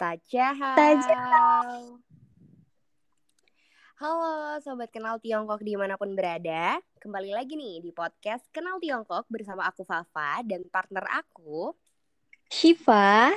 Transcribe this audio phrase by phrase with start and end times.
[0.00, 2.00] Tajahau.
[4.00, 9.28] Halo Sobat Kenal Tiongkok di mana pun berada Kembali lagi nih di podcast Kenal Tiongkok
[9.28, 11.76] bersama aku Fafa dan partner aku
[12.48, 13.28] Shiva.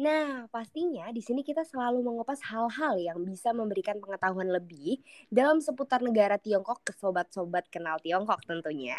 [0.00, 6.00] Nah, pastinya di sini kita selalu mengupas hal-hal yang bisa memberikan pengetahuan lebih dalam seputar
[6.00, 8.96] negara Tiongkok ke sobat-sobat kenal Tiongkok tentunya.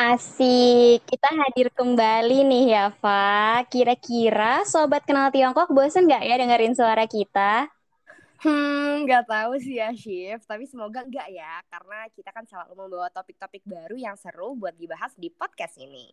[0.00, 3.60] Asik, kita hadir kembali nih ya, Fa.
[3.68, 7.68] Kira-kira sobat kenal Tiongkok bosen nggak ya dengerin suara kita?
[8.40, 10.48] Hmm, nggak tahu sih ya, Shift.
[10.48, 15.12] Tapi semoga nggak ya, karena kita kan selalu membawa topik-topik baru yang seru buat dibahas
[15.20, 16.08] di podcast ini.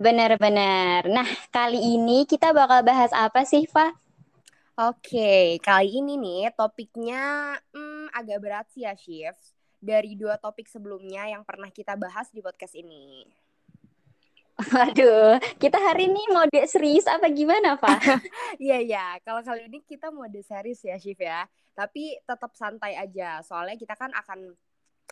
[0.00, 1.04] Bener-bener.
[1.12, 3.92] Nah, kali ini kita bakal bahas apa sih, Fa?
[4.80, 9.56] Oke, kali ini nih topiknya hmm, agak berat sih ya, Shift
[9.86, 13.22] dari dua topik sebelumnya yang pernah kita bahas di podcast ini.
[14.56, 18.00] Waduh, kita hari ini mode serius apa gimana, Pak?
[18.64, 19.06] Iya, iya.
[19.20, 21.44] Kalau kali ini kita mode serius ya, Shif ya.
[21.76, 23.44] Tapi tetap santai aja.
[23.44, 24.56] Soalnya kita kan akan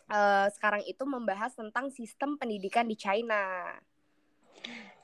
[0.09, 3.69] uh, sekarang itu membahas tentang sistem pendidikan di China.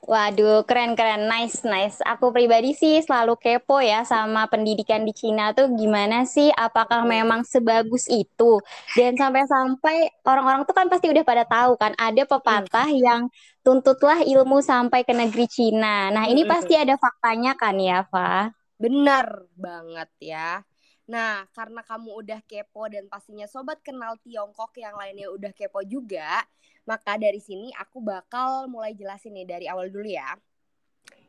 [0.02, 2.02] Waduh, keren-keren, nice, nice.
[2.02, 6.50] Aku pribadi sih selalu kepo ya sama pendidikan di Cina tuh gimana sih?
[6.50, 8.58] Apakah memang sebagus itu?
[8.98, 13.30] Dan sampai-sampai orang-orang tuh kan pasti udah pada tahu kan, ada pepatah yang
[13.62, 16.10] tuntutlah ilmu sampai ke negeri Cina.
[16.10, 18.50] Nah, ini pasti ada faktanya kan ya, Fa?
[18.82, 20.66] Benar banget ya.
[21.12, 26.40] Nah, karena kamu udah kepo dan pastinya sobat kenal Tiongkok yang lainnya udah kepo juga,
[26.88, 30.32] maka dari sini aku bakal mulai jelasin nih dari awal dulu ya.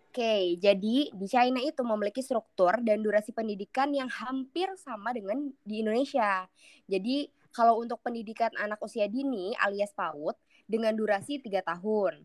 [0.07, 5.83] Oke, jadi di China itu memiliki struktur dan durasi pendidikan yang hampir sama dengan di
[5.83, 6.47] Indonesia.
[6.87, 12.23] Jadi kalau untuk pendidikan anak usia dini alias PAUD dengan durasi 3 tahun.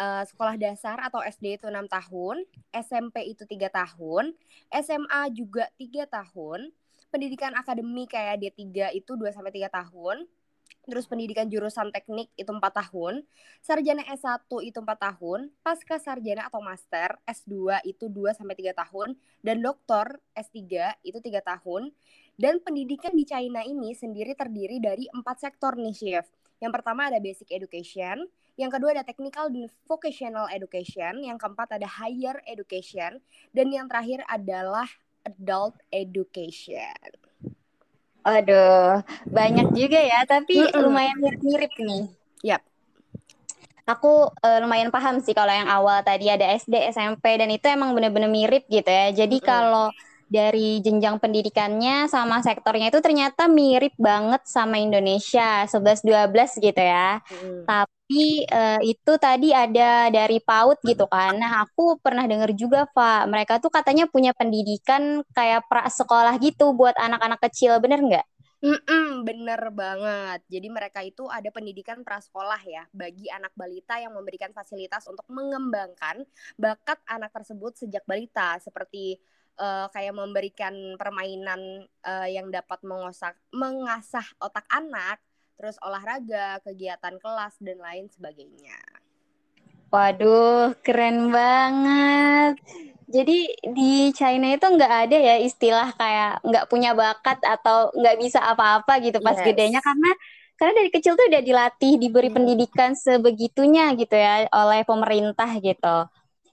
[0.00, 2.40] Uh, sekolah dasar atau SD itu enam tahun,
[2.72, 4.32] SMP itu tiga tahun,
[4.72, 6.72] SMA juga tiga tahun,
[7.12, 10.24] pendidikan akademik kayak D3 itu 2 sampai tiga tahun,
[10.88, 13.28] terus pendidikan jurusan teknik itu 4 tahun,
[13.60, 19.14] sarjana S1 itu 4 tahun, pasca sarjana atau master S2 itu 2 sampai 3 tahun
[19.44, 21.92] dan doktor S3 itu 3 tahun.
[22.40, 26.24] Dan pendidikan di China ini sendiri terdiri dari empat sektor nih, Chef.
[26.56, 28.24] Yang pertama ada basic education,
[28.60, 33.16] yang kedua ada technical dan vocational education, yang keempat ada higher education,
[33.56, 34.84] dan yang terakhir adalah
[35.24, 36.92] adult education.
[38.20, 40.80] Aduh, banyak juga ya, tapi mm -mm.
[40.84, 42.04] lumayan mirip-mirip nih.
[42.52, 42.62] Yap.
[43.88, 47.96] Aku uh, lumayan paham sih kalau yang awal tadi ada SD, SMP dan itu emang
[47.96, 49.08] bener-bener mirip gitu ya.
[49.08, 49.48] Jadi mm -mm.
[49.48, 49.88] kalau
[50.30, 57.18] dari jenjang pendidikannya sama sektornya itu ternyata mirip banget sama Indonesia 11 12 gitu ya.
[57.26, 57.66] Mm.
[57.66, 61.30] Tapi tapi uh, itu tadi ada dari PAUD gitu kan.
[61.38, 63.30] Nah, aku pernah dengar juga, Pak.
[63.30, 68.26] Mereka tuh katanya punya pendidikan kayak pra sekolah gitu buat anak-anak kecil, bener nggak?
[68.66, 70.42] Mm-mm, bener banget.
[70.50, 76.26] Jadi mereka itu ada pendidikan prasekolah ya bagi anak balita yang memberikan fasilitas untuk mengembangkan
[76.58, 79.22] bakat anak tersebut sejak balita seperti
[79.58, 85.18] uh, kayak memberikan permainan uh, yang dapat mengosak, mengasah otak anak
[85.60, 88.80] terus olahraga, kegiatan kelas dan lain sebagainya.
[89.90, 92.56] Waduh, keren banget.
[93.10, 98.38] Jadi di China itu nggak ada ya istilah kayak nggak punya bakat atau nggak bisa
[98.38, 99.50] apa-apa gitu pas yes.
[99.50, 100.10] gedenya karena
[100.54, 102.36] karena dari kecil tuh udah dilatih diberi hmm.
[102.38, 105.96] pendidikan sebegitunya gitu ya oleh pemerintah gitu.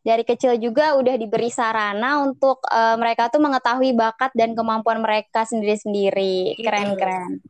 [0.07, 5.43] Dari kecil juga udah diberi sarana untuk uh, mereka tuh mengetahui bakat dan kemampuan mereka
[5.43, 6.55] sendiri-sendiri.
[6.63, 7.43] Keren-keren.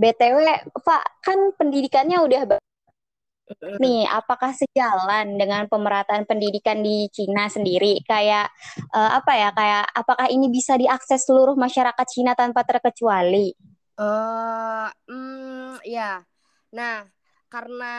[0.00, 0.36] BTW,
[0.80, 2.42] Pak, kan pendidikannya udah
[3.80, 8.00] nih, apakah sejalan dengan pemerataan pendidikan di Cina sendiri?
[8.04, 8.52] Kayak
[8.92, 9.48] uh, apa ya?
[9.56, 13.52] Kayak apakah ini bisa diakses seluruh masyarakat Cina tanpa terkecuali?
[13.98, 16.22] Uh, mm, ya.
[16.76, 17.08] Nah,
[17.48, 17.94] karena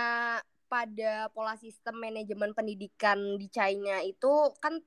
[0.69, 4.77] pada pola sistem manajemen pendidikan di China itu kan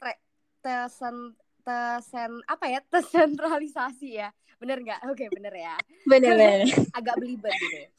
[0.62, 1.35] tesen
[1.67, 4.31] tesen apa ya tersentralisasi ya.
[4.62, 5.11] Bener nggak?
[5.11, 5.75] Oke bener ya.
[6.11, 6.71] Bener bener.
[6.99, 7.91] Agak belibet gitu.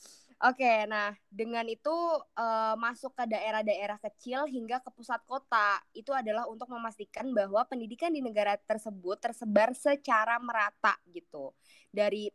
[0.44, 1.96] Oke, nah dengan itu
[2.36, 8.12] uh, masuk ke daerah-daerah kecil hingga ke pusat kota itu adalah untuk memastikan bahwa pendidikan
[8.12, 11.56] di negara tersebut tersebar secara merata gitu.
[11.88, 12.28] Dari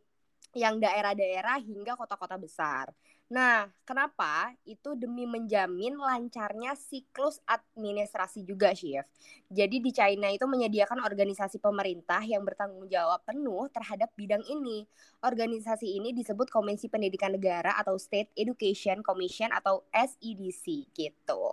[0.57, 2.89] yang daerah-daerah hingga kota-kota besar.
[3.29, 4.57] Nah, kenapa?
[4.65, 9.05] Itu demi menjamin lancarnya siklus administrasi juga, Chef.
[9.53, 14.89] Jadi di China itu menyediakan organisasi pemerintah yang bertanggung jawab penuh terhadap bidang ini.
[15.21, 21.45] Organisasi ini disebut Komisi Pendidikan Negara atau State Education Commission atau SEDC gitu.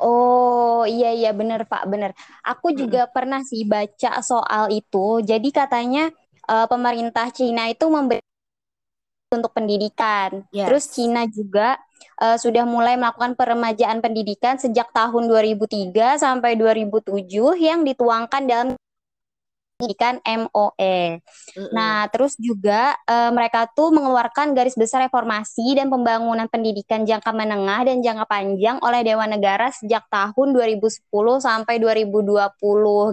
[0.00, 2.14] Oh iya iya bener Pak bener.
[2.46, 5.20] Aku juga pernah sih baca soal itu.
[5.26, 6.08] Jadi katanya
[6.48, 8.29] uh, pemerintah Cina itu memberi
[9.30, 10.42] untuk pendidikan.
[10.50, 10.66] Yes.
[10.66, 11.78] Terus Cina juga
[12.18, 17.30] uh, sudah mulai melakukan peremajaan pendidikan sejak tahun 2003 sampai 2007
[17.62, 18.68] yang dituangkan dalam
[19.78, 21.22] pendidikan MOE.
[21.22, 21.70] Mm-hmm.
[21.70, 27.86] Nah, terus juga uh, mereka tuh mengeluarkan garis besar reformasi dan pembangunan pendidikan jangka menengah
[27.86, 31.06] dan jangka panjang oleh Dewan Negara sejak tahun 2010
[31.38, 32.50] sampai 2020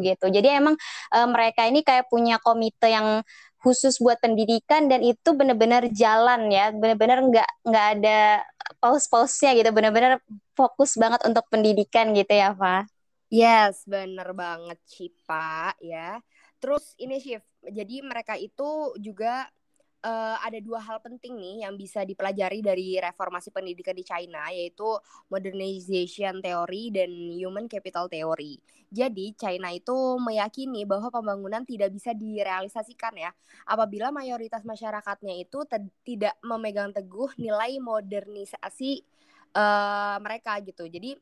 [0.02, 0.26] gitu.
[0.34, 0.76] Jadi emang
[1.14, 3.22] uh, mereka ini kayak punya komite yang
[3.64, 8.20] khusus buat pendidikan dan itu benar-benar jalan ya, benar-benar nggak nggak ada
[8.84, 10.22] pause-pause-nya gitu, benar-benar
[10.54, 12.90] fokus banget untuk pendidikan gitu ya, Pak.
[13.28, 16.20] Yes, bener banget sih, Pak ya.
[16.58, 19.46] Terus ini Shift, jadi mereka itu juga
[20.04, 24.86] uh, ada dua hal penting nih yang bisa dipelajari dari reformasi pendidikan di China yaitu
[25.32, 28.60] modernization theory dan human capital theory.
[28.88, 33.32] Jadi China itu meyakini bahwa pembangunan tidak bisa direalisasikan ya
[33.68, 35.60] apabila mayoritas masyarakatnya itu
[36.08, 39.04] tidak memegang teguh nilai modernisasi
[39.52, 40.88] uh, mereka gitu.
[40.88, 41.20] Jadi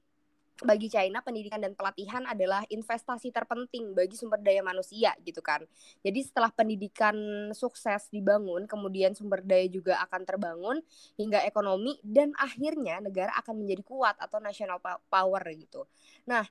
[0.64, 5.68] bagi China pendidikan dan pelatihan adalah investasi terpenting bagi sumber daya manusia gitu kan.
[6.00, 7.16] Jadi setelah pendidikan
[7.52, 10.78] sukses dibangun, kemudian sumber daya juga akan terbangun
[11.20, 14.80] hingga ekonomi dan akhirnya negara akan menjadi kuat atau national
[15.12, 15.84] power gitu.
[16.24, 16.48] Nah,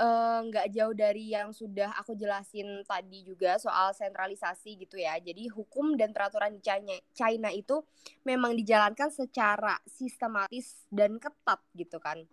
[0.00, 5.20] eh, nggak uh, jauh dari yang sudah aku jelasin tadi juga soal sentralisasi gitu ya.
[5.20, 7.84] Jadi hukum dan peraturan di China, China itu
[8.24, 12.24] memang dijalankan secara sistematis dan ketat gitu kan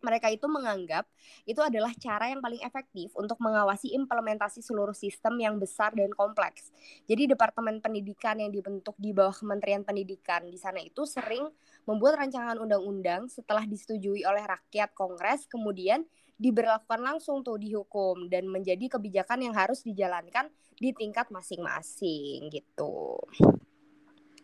[0.00, 1.06] mereka itu menganggap
[1.44, 6.72] itu adalah cara yang paling efektif untuk mengawasi implementasi seluruh sistem yang besar dan kompleks.
[7.08, 11.48] Jadi departemen pendidikan yang dibentuk di bawah Kementerian Pendidikan di sana itu sering
[11.88, 16.04] membuat rancangan undang-undang setelah disetujui oleh rakyat Kongres kemudian
[16.40, 20.48] diberlakukan langsung tuh dihukum dan menjadi kebijakan yang harus dijalankan
[20.80, 23.20] di tingkat masing-masing gitu.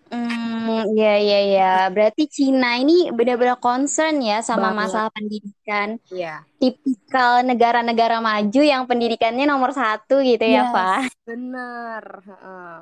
[0.06, 1.70] Hmm, iya iya iya.
[1.90, 4.78] Berarti Cina ini benar-benar concern ya sama Banget.
[4.86, 5.88] masalah pendidikan.
[6.10, 6.46] Iya.
[6.62, 11.10] Tipikal negara-negara maju yang pendidikannya nomor satu gitu ya, Pak.
[11.26, 12.04] bener.
[12.38, 12.80] Uh.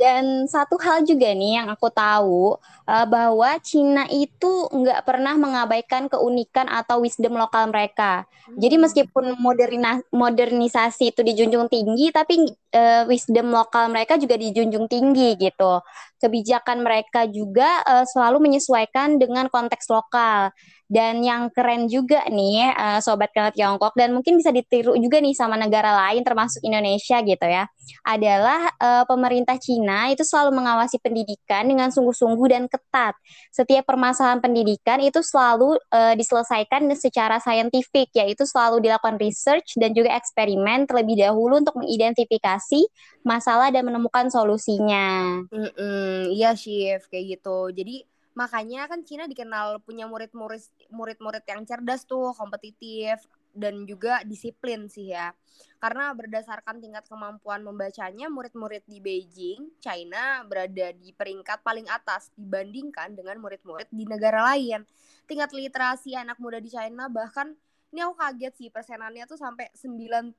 [0.00, 2.56] Dan satu hal juga nih yang aku tahu
[2.88, 8.24] uh, bahwa Cina itu nggak pernah mengabaikan keunikan atau wisdom lokal mereka.
[8.48, 8.56] Hmm.
[8.56, 15.36] Jadi meskipun moderna modernisasi itu dijunjung tinggi, tapi uh, wisdom lokal mereka juga dijunjung tinggi
[15.36, 15.84] gitu.
[16.16, 20.48] Kebijakan mereka juga uh, selalu menyesuaikan dengan konteks lokal.
[20.90, 25.38] Dan yang keren juga nih, uh, sobat kenal Tiongkok dan mungkin bisa ditiru juga nih
[25.38, 27.70] sama negara lain termasuk Indonesia gitu ya,
[28.02, 33.14] adalah uh, pemerintah Cina itu selalu mengawasi pendidikan dengan sungguh-sungguh dan ketat.
[33.54, 40.10] Setiap permasalahan pendidikan itu selalu uh, diselesaikan secara saintifik, yaitu selalu dilakukan research dan juga
[40.18, 42.90] eksperimen terlebih dahulu untuk mengidentifikasi
[43.22, 45.38] masalah dan menemukan solusinya.
[45.54, 47.70] Mm-mm, iya, Chef, kayak gitu.
[47.70, 48.02] Jadi
[48.34, 50.62] makanya kan Cina dikenal punya murid-murid
[50.92, 55.34] murid-murid yang cerdas tuh kompetitif dan juga disiplin sih ya.
[55.82, 63.16] Karena berdasarkan tingkat kemampuan membacanya murid-murid di Beijing China berada di peringkat paling atas dibandingkan
[63.16, 64.86] dengan murid-murid di negara lain.
[65.26, 67.52] Tingkat literasi anak muda di China bahkan
[67.90, 70.38] ini aku kaget sih persenannya tuh sampai 99,4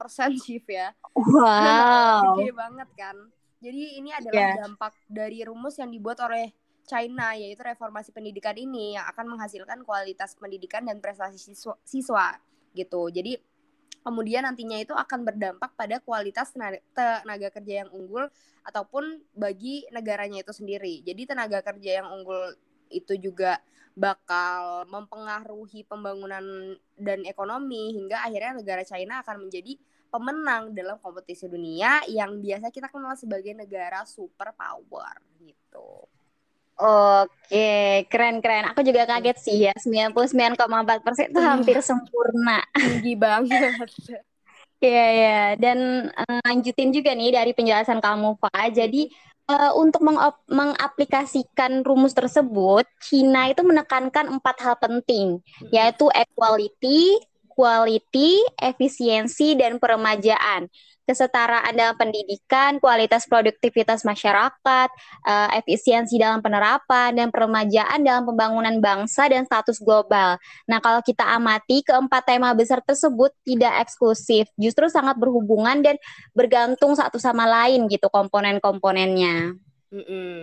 [0.00, 0.96] persen Chief ya.
[1.12, 2.40] Wow.
[2.40, 3.16] gede banget kan.
[3.60, 4.56] Jadi ini adalah yeah.
[4.64, 6.48] dampak dari rumus yang dibuat oleh
[6.90, 12.34] China yaitu reformasi pendidikan ini yang akan menghasilkan kualitas pendidikan dan prestasi siswa, siswa
[12.74, 13.06] gitu.
[13.14, 13.38] Jadi
[14.02, 18.26] kemudian nantinya itu akan berdampak pada kualitas tenaga, tenaga kerja yang unggul
[18.66, 21.06] ataupun bagi negaranya itu sendiri.
[21.06, 22.58] Jadi tenaga kerja yang unggul
[22.90, 23.62] itu juga
[23.94, 29.78] bakal mempengaruhi pembangunan dan ekonomi hingga akhirnya negara China akan menjadi
[30.10, 36.06] pemenang dalam kompetisi dunia yang biasa kita kenal sebagai negara superpower gitu.
[36.80, 38.72] Oke, keren-keren.
[38.72, 42.64] Aku juga kaget sih ya, 99,4 persen itu hampir sempurna.
[42.72, 43.72] Tinggi banget.
[44.80, 45.40] Iya, ya.
[45.60, 48.80] Dan uh, lanjutin juga nih dari penjelasan kamu, Pak.
[48.80, 49.12] Jadi
[49.44, 50.00] uh, untuk
[50.48, 57.20] mengaplikasikan rumus tersebut, Cina itu menekankan empat hal penting, yaitu equality,
[57.52, 60.72] quality, efisiensi, dan peremajaan
[61.10, 64.88] kesetaraan dalam pendidikan, kualitas produktivitas masyarakat,
[65.26, 70.38] uh, efisiensi dalam penerapan, dan peremajaan dalam pembangunan bangsa dan status global.
[70.70, 75.98] Nah, kalau kita amati, keempat tema besar tersebut tidak eksklusif, justru sangat berhubungan dan
[76.30, 79.58] bergantung satu sama lain gitu komponen-komponennya.
[79.90, 80.38] Mm -mm.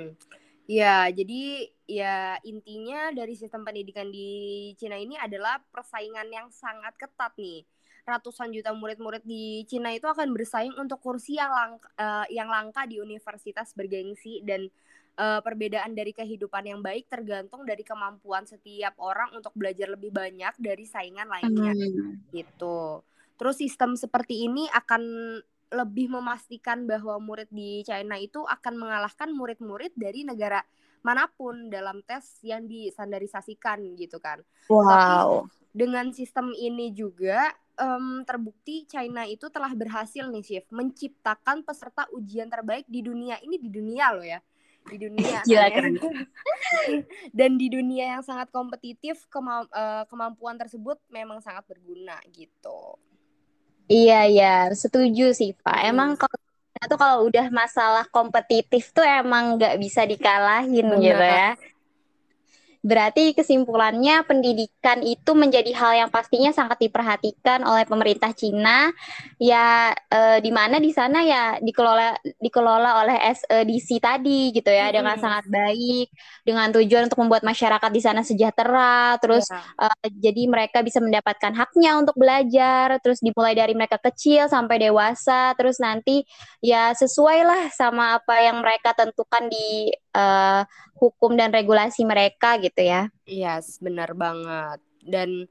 [0.68, 7.32] Ya, jadi ya intinya dari sistem pendidikan di Cina ini adalah persaingan yang sangat ketat
[7.40, 7.64] nih.
[8.08, 12.88] Ratusan juta murid-murid di Cina itu akan bersaing untuk kursi yang langka, uh, yang langka
[12.88, 14.72] di universitas bergengsi dan
[15.20, 20.56] uh, perbedaan dari kehidupan yang baik tergantung dari kemampuan setiap orang untuk belajar lebih banyak
[20.56, 21.76] dari saingan lainnya.
[21.76, 22.24] Hmm.
[22.32, 23.04] Gitu.
[23.36, 25.04] Terus sistem seperti ini akan
[25.68, 30.64] lebih memastikan bahwa murid di China itu akan mengalahkan murid-murid dari negara
[31.04, 34.40] mana pun dalam tes yang distandarisasikan gitu kan.
[34.72, 34.88] Wow.
[34.88, 35.12] Tapi
[35.76, 42.50] dengan sistem ini juga um, terbukti China itu telah berhasil nih Chef menciptakan peserta ujian
[42.50, 44.42] terbaik di dunia ini di dunia loh ya
[44.88, 45.94] di dunia Gila, kan?
[47.38, 52.96] dan di dunia yang sangat kompetitif kema uh, kemampuan tersebut memang sangat berguna gitu.
[53.88, 55.80] Iya iya, setuju sih Pak.
[55.88, 56.40] Emang kalau
[56.78, 61.04] itu kalau udah masalah kompetitif tuh emang nggak bisa dikalahin Benar.
[61.04, 61.50] gitu ya.
[62.82, 68.90] Berarti kesimpulannya pendidikan itu menjadi hal yang pastinya sangat diperhatikan oleh pemerintah Cina
[69.38, 74.96] ya eh, di mana di sana ya dikelola dikelola oleh SEDC tadi gitu ya hmm.
[74.96, 76.08] dengan sangat baik
[76.42, 79.56] dengan tujuan untuk membuat masyarakat di sana sejahtera terus yeah.
[79.58, 79.90] Iya.
[79.90, 85.54] uh, jadi mereka bisa mendapatkan haknya untuk belajar terus dimulai dari mereka kecil sampai dewasa
[85.58, 86.24] terus nanti
[86.62, 90.62] ya sesuai lah sama apa yang mereka tentukan di uh,
[90.98, 93.10] hukum dan regulasi mereka gitu ya.
[93.24, 94.80] Yes, benar banget.
[95.02, 95.46] Dan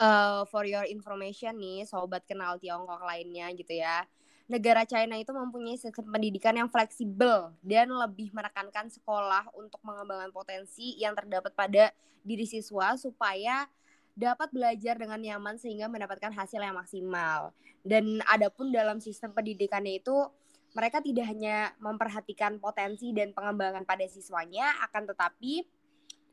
[0.00, 4.04] uh, for your information nih, sobat kenal Tiongkok lainnya gitu ya.
[4.50, 10.98] Negara China itu mempunyai sistem pendidikan yang fleksibel dan lebih menekankan sekolah untuk mengembangkan potensi
[10.98, 11.94] yang terdapat pada
[12.26, 13.70] diri siswa supaya
[14.18, 17.54] dapat belajar dengan nyaman sehingga mendapatkan hasil yang maksimal.
[17.86, 20.26] Dan adapun dalam sistem pendidikannya itu
[20.74, 25.66] mereka tidak hanya memperhatikan potensi dan pengembangan pada siswanya, akan tetapi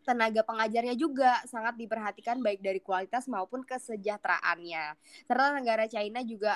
[0.08, 4.96] tenaga pengajarnya juga sangat diperhatikan baik dari kualitas maupun kesejahteraannya.
[5.28, 6.56] Serta negara China juga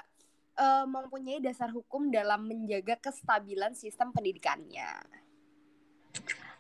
[0.56, 4.88] uh, mempunyai dasar hukum dalam menjaga kestabilan sistem pendidikannya.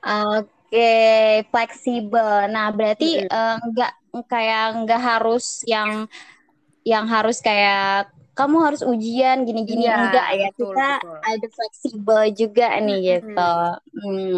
[0.01, 2.51] Oke, fleksibel.
[2.51, 4.17] Nah, berarti enggak mm.
[4.19, 6.11] uh, kayak enggak harus yang
[6.81, 11.17] yang harus kayak kamu harus ujian gini-gini ya, enggak ya betul, kita betul.
[11.19, 13.07] ada fleksibel juga nih hmm.
[13.11, 13.53] gitu.
[13.91, 14.37] Hmm.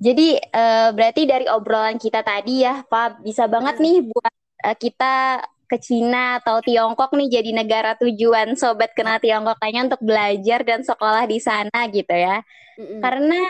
[0.00, 3.84] Jadi uh, berarti dari obrolan kita tadi ya Pak bisa banget hmm.
[3.84, 4.34] nih buat
[4.68, 5.14] uh, kita
[5.70, 10.84] ke Cina atau Tiongkok nih jadi negara tujuan sobat kenal Tiongkok lainnya untuk belajar dan
[10.84, 12.44] sekolah di sana gitu ya.
[12.76, 13.00] Hmm.
[13.00, 13.40] Karena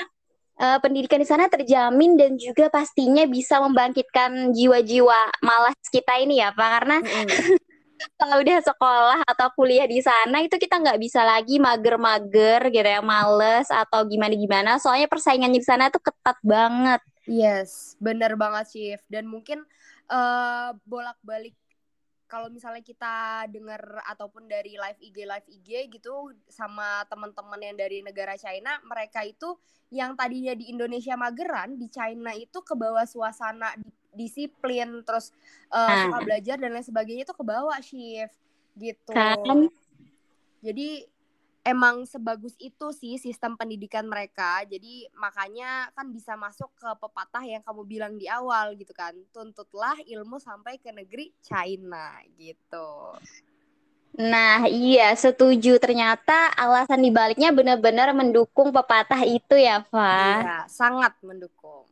[0.61, 6.55] uh, pendidikan di sana terjamin dan juga pastinya bisa membangkitkan jiwa-jiwa malas kita ini ya
[6.55, 7.70] Pak karena mm
[8.17, 13.05] kalau udah sekolah atau kuliah di sana itu kita nggak bisa lagi mager-mager gitu ya
[13.05, 14.81] males atau gimana-gimana.
[14.81, 17.01] Soalnya persaingannya di sana tuh ketat banget.
[17.29, 19.63] Yes bener banget Chief dan mungkin
[20.09, 21.55] uh, bolak-balik
[22.31, 28.07] kalau misalnya kita dengar ataupun dari live IG live IG gitu sama teman-teman yang dari
[28.07, 29.59] negara China mereka itu
[29.91, 33.75] yang tadinya di Indonesia mageran di China itu ke bawah suasana
[34.15, 35.31] disiplin terus
[35.71, 36.03] uh, nah.
[36.07, 38.37] suka belajar dan lain sebagainya itu ke bawah shift
[38.79, 39.71] gitu kan
[40.61, 41.09] jadi
[41.65, 44.65] emang sebagus itu sih sistem pendidikan mereka.
[44.65, 49.13] Jadi makanya kan bisa masuk ke pepatah yang kamu bilang di awal gitu kan.
[49.33, 53.17] Tuntutlah ilmu sampai ke negeri China gitu.
[54.21, 55.79] Nah, iya, setuju.
[55.79, 60.41] Ternyata alasan dibaliknya benar-benar mendukung pepatah itu ya, Pak.
[60.43, 61.87] Iya, sangat mendukung.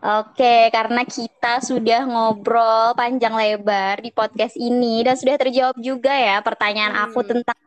[0.00, 6.40] Oke, karena kita sudah ngobrol panjang lebar di podcast ini dan sudah terjawab juga ya
[6.40, 7.04] pertanyaan hmm.
[7.04, 7.58] aku tentang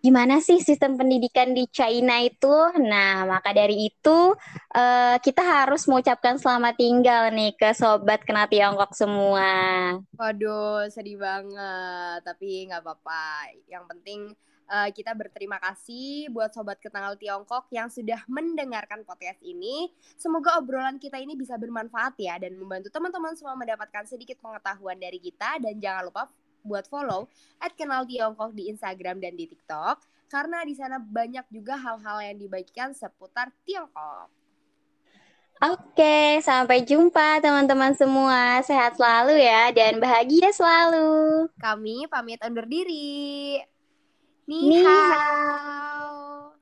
[0.00, 2.54] gimana sih sistem pendidikan di China itu?
[2.80, 4.32] Nah, maka dari itu
[4.72, 9.50] uh, kita harus mengucapkan selamat tinggal nih ke sobat kena Tiongkok semua.
[10.16, 12.24] Waduh, sedih banget.
[12.24, 13.52] Tapi nggak apa-apa.
[13.68, 14.20] Yang penting
[14.70, 19.90] uh, kita berterima kasih buat sobat kenal Tiongkok yang sudah mendengarkan podcast ini.
[20.18, 25.18] Semoga obrolan kita ini bisa bermanfaat ya dan membantu teman-teman semua mendapatkan sedikit pengetahuan dari
[25.22, 26.28] kita dan jangan lupa
[26.66, 27.30] buat follow
[27.62, 32.36] at kenal Tiongkok di Instagram dan di TikTok karena di sana banyak juga hal-hal yang
[32.42, 34.34] dibagikan seputar Tiongkok.
[35.56, 38.60] Oke, sampai jumpa teman-teman semua.
[38.60, 41.48] Sehat selalu ya dan bahagia selalu.
[41.56, 43.56] Kami pamit undur diri.
[44.46, 46.55] 你好。